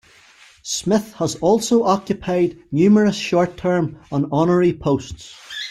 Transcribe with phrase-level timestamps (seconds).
[0.63, 5.35] Smith has also occupied numerous short-term and honorary posts.